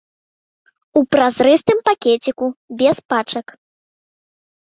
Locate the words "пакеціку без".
1.89-2.97